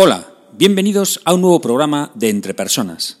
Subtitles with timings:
[0.00, 3.20] Hola, bienvenidos a un nuevo programa de Entre Personas.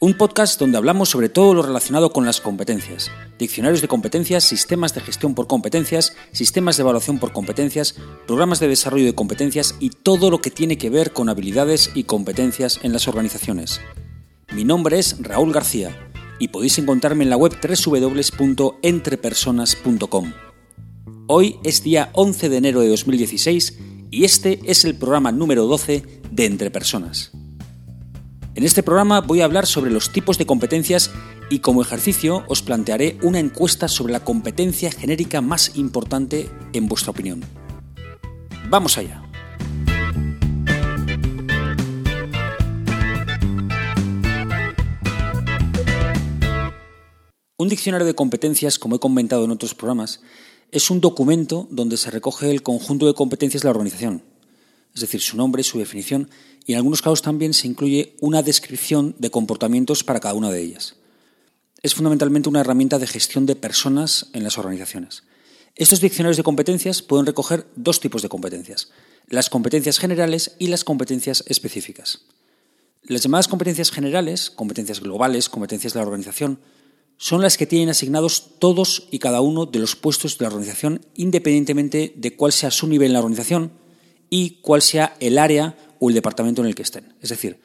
[0.00, 4.96] Un podcast donde hablamos sobre todo lo relacionado con las competencias, diccionarios de competencias, sistemas
[4.96, 7.94] de gestión por competencias, sistemas de evaluación por competencias,
[8.26, 12.02] programas de desarrollo de competencias y todo lo que tiene que ver con habilidades y
[12.02, 13.80] competencias en las organizaciones.
[14.52, 20.32] Mi nombre es Raúl García y podéis encontrarme en la web www.entrepersonas.com.
[21.26, 23.78] Hoy es día 11 de enero de 2016
[24.10, 27.32] y este es el programa número 12 de Entre Personas.
[28.54, 31.10] En este programa voy a hablar sobre los tipos de competencias
[31.48, 37.12] y como ejercicio os plantearé una encuesta sobre la competencia genérica más importante en vuestra
[37.12, 37.42] opinión.
[38.68, 39.22] Vamos allá.
[47.56, 50.20] Un diccionario de competencias, como he comentado en otros programas,
[50.74, 54.24] es un documento donde se recoge el conjunto de competencias de la organización,
[54.92, 56.28] es decir, su nombre, su definición,
[56.66, 60.60] y en algunos casos también se incluye una descripción de comportamientos para cada una de
[60.60, 60.96] ellas.
[61.80, 65.22] Es fundamentalmente una herramienta de gestión de personas en las organizaciones.
[65.76, 68.90] Estos diccionarios de competencias pueden recoger dos tipos de competencias,
[69.28, 72.22] las competencias generales y las competencias específicas.
[73.04, 76.58] Las llamadas competencias generales, competencias globales, competencias de la organización,
[77.16, 81.06] son las que tienen asignados todos y cada uno de los puestos de la organización,
[81.14, 83.72] independientemente de cuál sea su nivel en la organización
[84.30, 87.14] y cuál sea el área o el departamento en el que estén.
[87.20, 87.60] Es decir,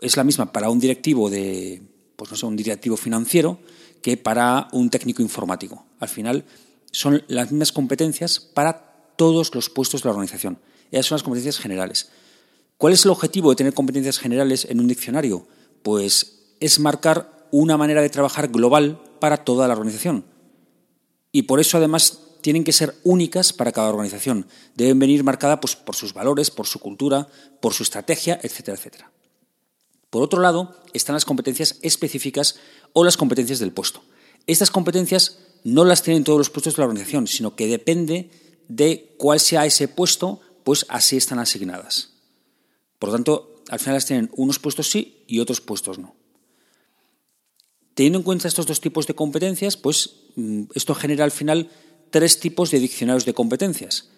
[0.00, 1.82] es la misma para un directivo de,
[2.16, 3.60] pues no sé, un directivo financiero
[4.02, 5.86] que para un técnico informático.
[5.98, 6.44] Al final
[6.90, 10.58] son las mismas competencias para todos los puestos de la organización.
[10.90, 12.10] Esas son las competencias generales.
[12.76, 15.46] ¿Cuál es el objetivo de tener competencias generales en un diccionario?
[15.82, 20.24] Pues es marcar una manera de trabajar global para toda la organización.
[21.32, 24.46] Y por eso además tienen que ser únicas para cada organización.
[24.74, 27.28] Deben venir marcadas pues, por sus valores, por su cultura,
[27.60, 29.12] por su estrategia, etcétera, etcétera.
[30.10, 32.56] Por otro lado, están las competencias específicas
[32.92, 34.02] o las competencias del puesto.
[34.46, 38.30] Estas competencias no las tienen todos los puestos de la organización, sino que depende
[38.68, 42.10] de cuál sea ese puesto, pues así están asignadas.
[42.98, 46.14] Por lo tanto, al final las tienen unos puestos sí y otros puestos no.
[48.00, 51.68] Teniendo en cuenta estos dos tipos de competencias, pues mm, esto genera al final
[52.08, 54.08] tres tipos de diccionarios de competencias.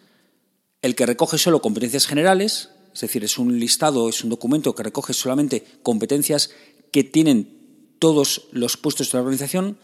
[0.82, 4.84] El que recoge solo competencias generales, es decir, es un listado, es un documento que
[4.84, 6.50] recoge solamente competencias
[6.92, 9.78] que tienen todos los puestos de la organización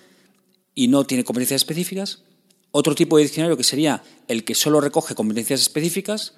[0.76, 2.22] y no tiene competencias específicas.
[2.70, 6.34] Otro tipo de diccionario que sería el que solo recoge competencias específicas,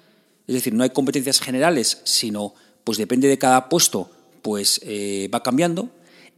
[0.47, 4.09] es decir, no hay competencias generales, sino pues depende de cada puesto,
[4.41, 5.91] pues eh, va cambiando.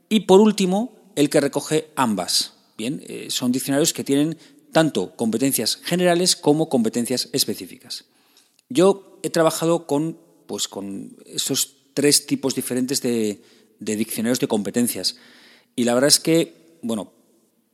[0.09, 2.53] Y por último, el que recoge ambas.
[2.77, 4.37] Bien, eh, son diccionarios que tienen
[4.71, 8.05] tanto competencias generales como competencias específicas.
[8.69, 13.41] Yo he trabajado con, pues, con esos tres tipos diferentes de,
[13.79, 15.17] diccionarios de competencias.
[15.75, 17.13] Y la verdad es que, bueno,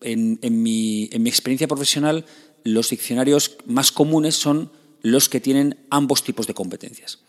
[0.02, 2.26] en, mi, en mi experiencia profesional,
[2.64, 4.72] los diccionarios más comunes son
[5.02, 7.20] los que tienen ambos tipos de competencias.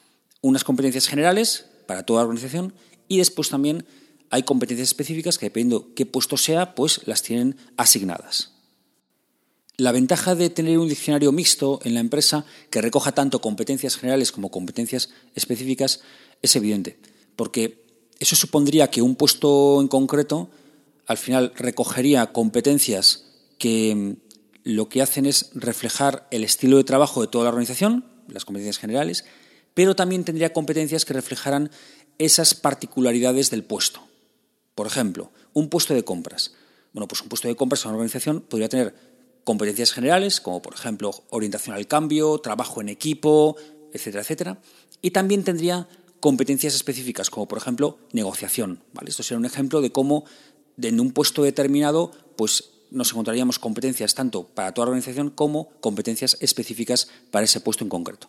[0.41, 2.75] Unas competencias generales para toda organización
[3.09, 3.84] y después también
[4.30, 8.52] hay competencias específicas que dependiendo qué puesto sea, pues las tienen asignadas.
[9.76, 14.30] La ventaja de tener un diccionario mixto en la empresa que recoja tanto competencias generales
[14.30, 16.00] como competencias específicas
[16.42, 16.98] es evidente,
[17.34, 17.84] porque
[18.18, 20.50] eso supondría que un puesto en concreto
[21.06, 23.24] al final recogería competencias
[23.58, 24.16] que mm,
[24.64, 28.78] lo que hacen es reflejar el estilo de trabajo de toda la organización, las competencias
[28.78, 29.24] generales,
[29.74, 31.70] pero también tendría competencias que reflejaran
[32.18, 34.09] esas particularidades del puesto.
[34.75, 36.53] Por ejemplo, un puesto de compras.
[36.92, 38.94] Bueno, pues un puesto de compras en una organización podría tener
[39.44, 43.56] competencias generales, como por ejemplo orientación al cambio, trabajo en equipo,
[43.92, 44.59] etcétera, etcétera.
[45.03, 45.88] Y también tendría
[46.20, 48.82] competencias específicas, como por ejemplo negociación.
[48.92, 49.10] ¿vale?
[49.10, 50.25] Esto sería un ejemplo de cómo
[50.80, 56.36] en un puesto determinado pues, nos encontraríamos competencias tanto para toda la organización como competencias
[56.41, 58.28] específicas para ese puesto en concreto.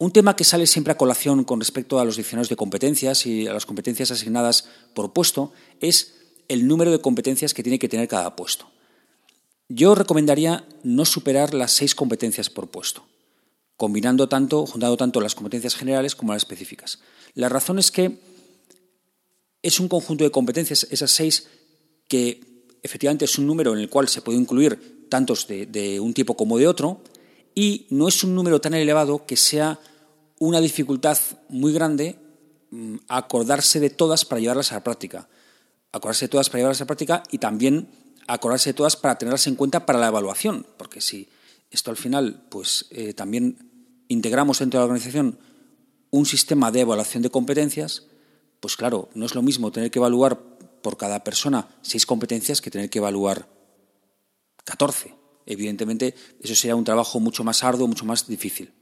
[0.00, 3.46] Un tema que sale siempre a colación con respecto a los diccionarios de competencias y
[3.46, 4.64] a las competencias asignadas
[4.94, 6.14] por puesto es
[6.48, 8.70] el número de competencias que tiene que tener cada puesto.
[9.68, 13.04] Yo recomendaría no superar las seis competencias por puesto,
[13.76, 17.00] combinando tanto, juntando tanto las competencias generales como las específicas.
[17.34, 18.20] La razón es que
[19.60, 21.46] es un conjunto de competencias, esas seis,
[22.08, 22.40] que
[22.82, 26.38] efectivamente es un número en el cual se puede incluir tantos de, de un tipo
[26.38, 27.02] como de otro,
[27.54, 29.78] y no es un número tan elevado que sea
[30.38, 31.18] una dificultad
[31.48, 32.18] muy grande
[32.70, 35.28] mm, acordarse de todas para llevarlas a la práctica.
[35.92, 37.88] Acordarse de todas para llevarlas a la práctica y también
[38.26, 41.28] acordarse de todas para tenerlas en cuenta para la evaluación, porque si
[41.70, 43.70] Esto al final, pues eh, también
[44.08, 45.38] integramos dentro de la organización
[46.10, 48.06] un sistema de evaluación de competencias,
[48.58, 50.40] pues claro, no es lo mismo tener que evaluar
[50.82, 53.48] por cada persona seis competencias que tener que evaluar
[54.64, 55.19] 14.
[55.46, 58.72] Evidentemente, eso sería un trabajo mucho más arduo, mucho más difícil.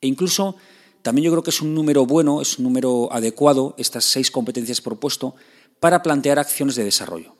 [0.00, 0.56] E incluso,
[1.02, 4.80] también yo creo que es un número bueno, es un número adecuado, estas seis competencias
[4.80, 5.34] propuesto,
[5.80, 7.36] para plantear acciones de desarrollo.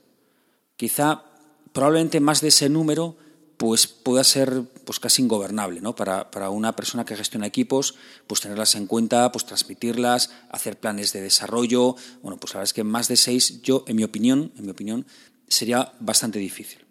[0.76, 1.24] Quizá,
[1.72, 3.16] probablemente más de ese número,
[3.56, 5.94] pues pueda ser pues casi ingobernable, ¿no?
[5.94, 7.94] Para, para, una persona que gestiona equipos,
[8.26, 11.94] pues tenerlas en cuenta, pues transmitirlas, hacer planes de desarrollo.
[12.22, 14.72] Bueno, pues la verdad es que más de seis, yo, en mi opinión, en mi
[14.72, 15.06] opinión,
[15.46, 16.84] sería bastante difícil.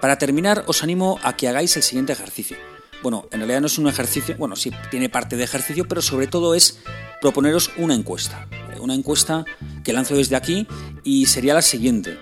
[0.00, 2.56] Para terminar, os animo a que hagáis el siguiente ejercicio.
[3.02, 6.26] Bueno, en realidad no es un ejercicio, bueno, sí, tiene parte de ejercicio, pero sobre
[6.26, 6.80] todo es
[7.20, 8.48] proponeros una encuesta.
[8.80, 9.44] Una encuesta
[9.82, 10.66] que lanzo desde aquí
[11.02, 12.16] y sería la siguiente.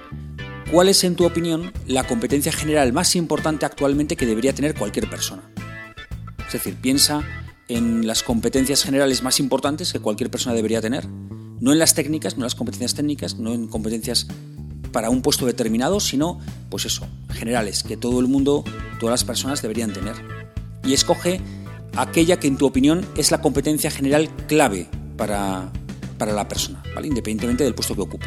[0.72, 5.08] ¿Cuál es, en tu opinión, la competencia general más importante actualmente que debería tener cualquier
[5.08, 5.42] persona?
[6.46, 7.22] Es decir, piensa
[7.68, 11.06] en las competencias generales más importantes que cualquier persona debería tener.
[11.06, 14.26] No en las técnicas, no en las competencias técnicas, no en competencias
[14.96, 16.40] para un puesto determinado, sino,
[16.70, 18.64] pues eso, generales, que todo el mundo,
[18.98, 20.14] todas las personas deberían tener.
[20.86, 21.38] Y escoge
[21.96, 24.88] aquella que en tu opinión es la competencia general clave
[25.18, 25.70] para,
[26.16, 27.08] para la persona, ¿vale?
[27.08, 28.26] Independientemente del puesto que ocupe.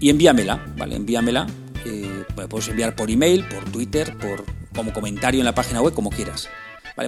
[0.00, 0.96] Y envíamela, ¿vale?
[0.96, 1.46] Envíamela,
[1.84, 6.10] eh, puedes enviar por email, por Twitter, por, como comentario en la página web, como
[6.10, 6.48] quieras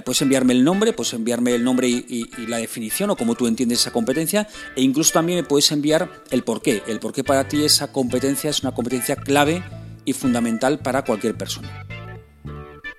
[0.01, 3.81] puedes enviarme el nombre, puedes enviarme el nombre y, la definición o cómo tú entiendes
[3.81, 7.47] esa competencia e incluso también me puedes enviar el por qué, el por qué para
[7.47, 9.63] ti esa competencia es una competencia clave
[10.05, 11.85] y fundamental para cualquier persona.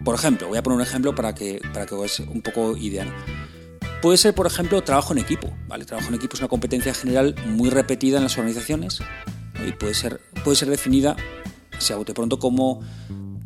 [0.04, 3.12] Por ejemplo, voy a poner un ejemplo para que, para que veas un poco ideal.
[4.02, 5.52] Puede ser, por ejemplo, trabajo en equipo.
[5.68, 5.84] ¿vale?
[5.84, 9.00] Trabajo en equipo es una competencia general muy repetida en las organizaciones
[9.66, 11.16] y puede ser, puede ser definida,
[11.78, 12.82] si hago de pronto, como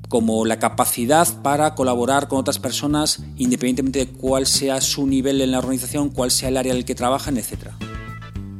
[0.09, 5.51] como la capacidad para colaborar con otras personas independientemente de cuál sea su nivel en
[5.51, 7.71] la organización, cuál sea el área en el que trabajan, etc.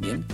[0.01, 0.25] Bien.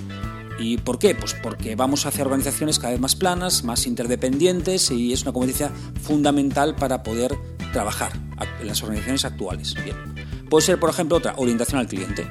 [0.58, 1.14] ¿Y por qué?
[1.14, 5.72] Pues porque vamos hacia organizaciones cada vez más planas, más interdependientes y es una competencia
[6.02, 7.36] fundamental para poder
[7.72, 8.12] trabajar
[8.60, 9.74] en las organizaciones actuales.
[9.82, 9.96] Bien.
[10.48, 12.26] Puede ser, por ejemplo, otra, orientación al cliente.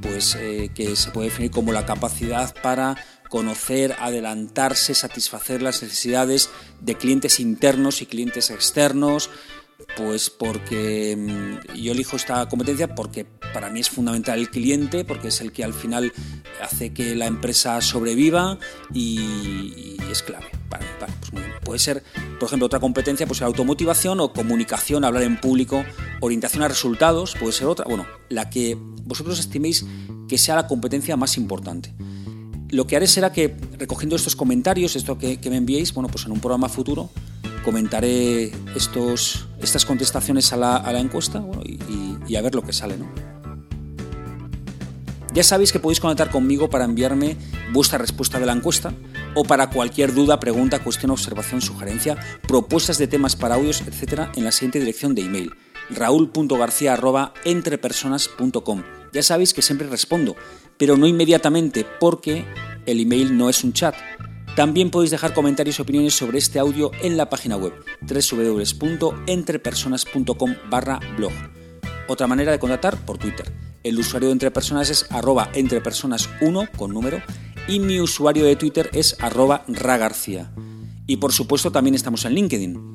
[0.00, 2.96] Pues eh, que se puede definir como la capacidad para
[3.34, 6.50] conocer, adelantarse, satisfacer las necesidades
[6.80, 9.28] de clientes internos y clientes externos,
[9.96, 15.28] pues porque mm, yo elijo esta competencia porque para mí es fundamental el cliente, porque
[15.28, 16.12] es el que al final
[16.62, 18.60] hace que la empresa sobreviva
[18.92, 20.46] y, es clave.
[20.68, 22.04] Pues Puede ser,
[22.38, 25.84] por ejemplo, otra competencia, pues automotivación o comunicación, hablar en público,
[26.20, 27.84] orientación a resultados, puede ser otra.
[27.88, 29.84] Bueno, la que vosotros estiméis
[30.28, 31.92] que sea la competencia más importante
[32.70, 36.32] lo que haré será que, recogiendo estos comentarios, esto que, me enviéis, bueno, pues en
[36.32, 37.10] un programa futuro
[37.64, 41.44] comentaré estos, estas contestaciones a la, encuesta
[42.28, 42.96] y, a ver lo que sale.
[42.96, 43.10] ¿no?
[45.32, 47.36] Ya sabéis que podéis conectar conmigo para enviarme
[47.72, 48.92] vuestra respuesta de la encuesta
[49.34, 52.16] o para cualquier duda, pregunta, cuestión, observación, sugerencia,
[52.46, 55.50] propuestas de temas para audios, etcétera, en la siguiente dirección de email
[55.90, 58.82] raúl.garcía.entrepersonas.com.
[59.12, 60.36] Ya sabéis que siempre respondo
[60.78, 62.44] pero no inmediatamente porque
[62.86, 63.94] el email no es un chat.
[64.56, 67.72] También podéis dejar comentarios y opiniones sobre este audio en la página web
[68.02, 71.32] www.entrepersonas.com barra blog.
[72.06, 73.52] Otra manera de contactar por Twitter.
[73.82, 77.20] El usuario de Entrepersonas es arroba entrepersonas1 con número
[77.66, 80.52] y mi usuario de Twitter es arroba ragarcía.
[81.06, 82.94] Y por supuesto también estamos en LinkedIn.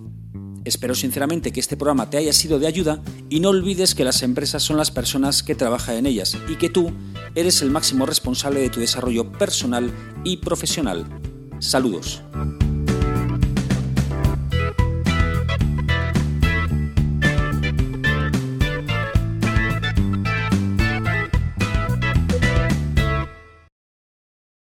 [0.66, 4.24] Espero sinceramente que este programa te haya sido de ayuda y no olvides que las
[4.24, 6.92] empresas son las personas que trabajan en ellas y que tú
[7.36, 9.92] eres el máximo responsable de tu desarrollo personal
[10.24, 11.06] y profesional.
[11.60, 12.22] Saludos.